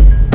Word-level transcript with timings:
it. 0.00 0.29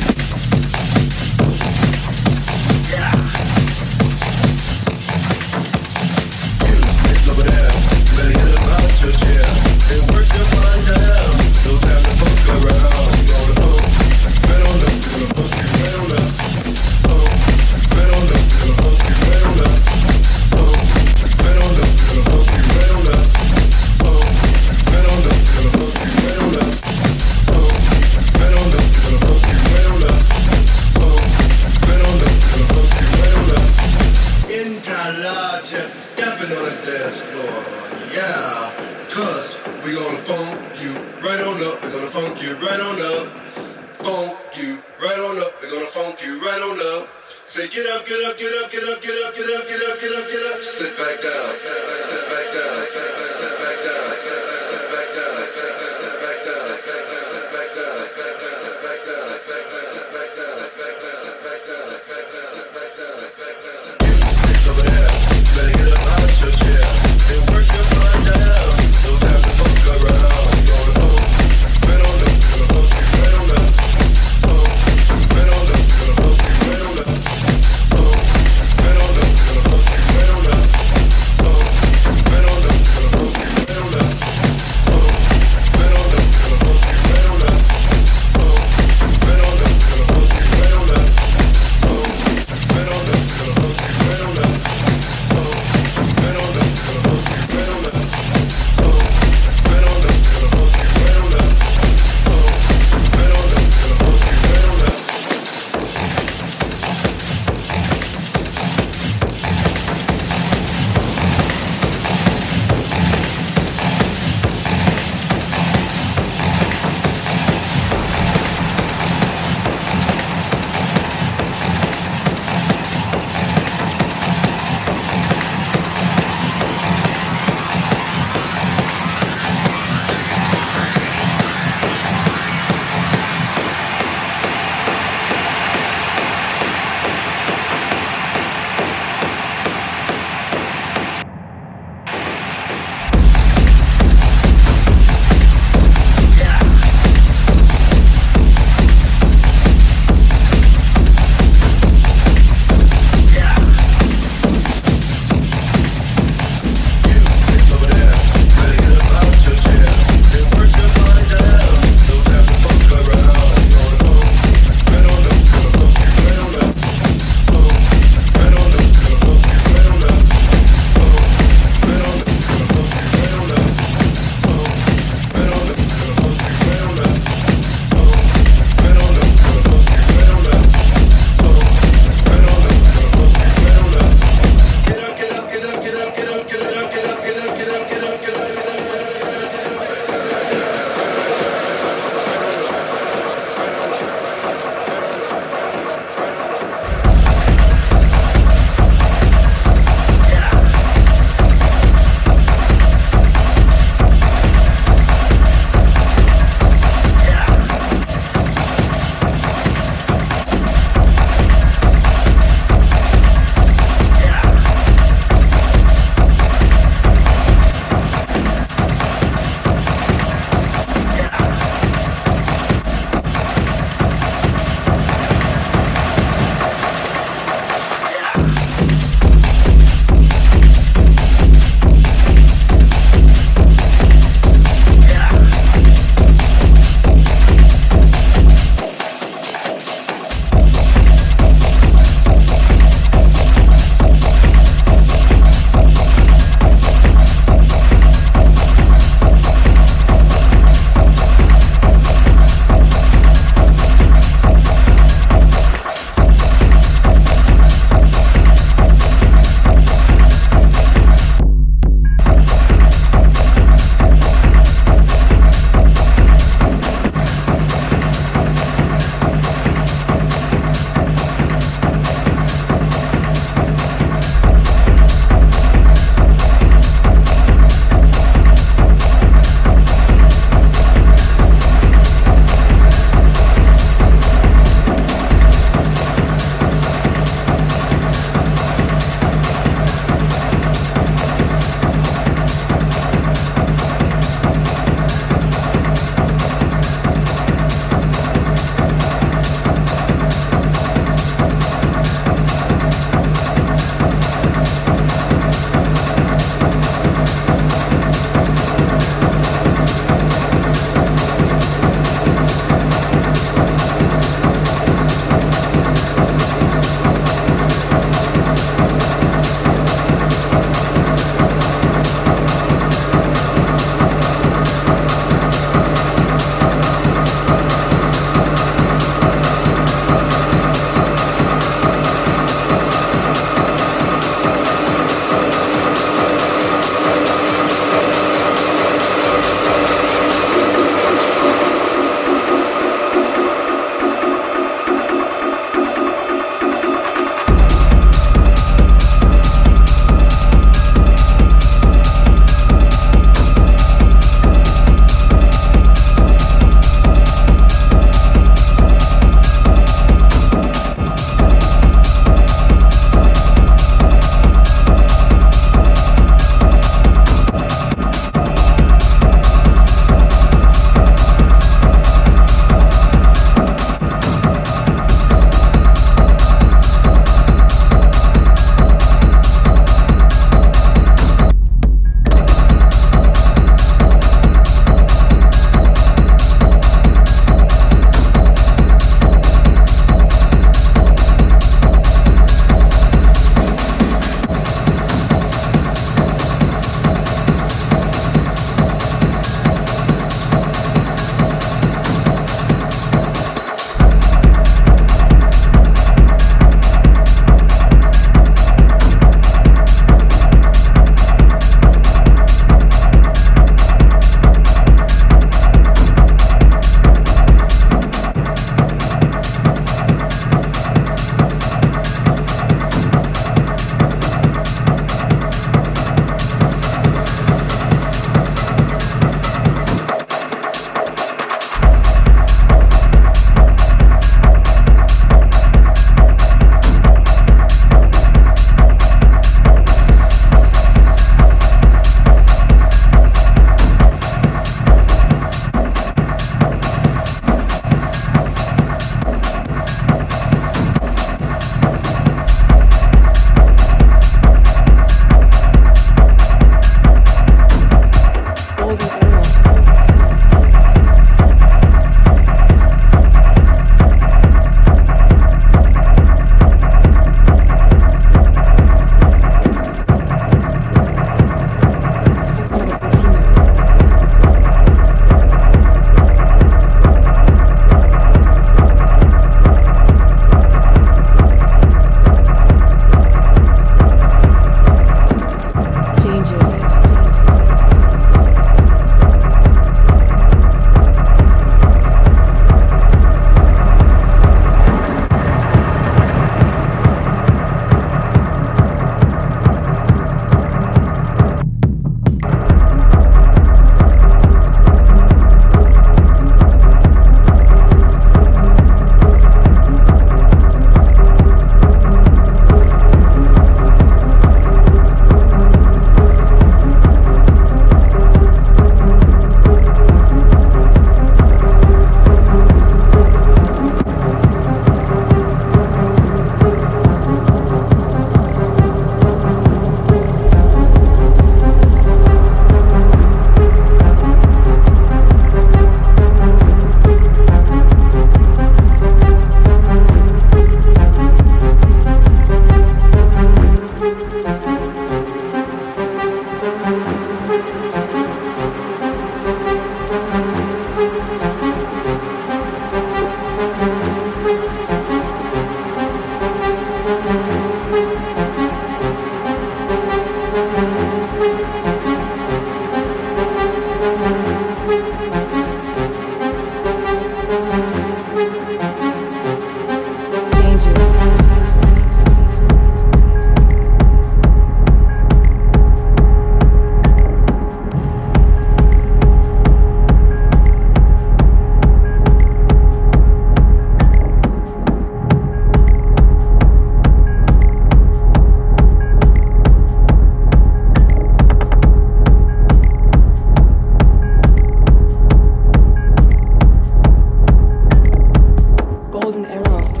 error. 599.51 600.00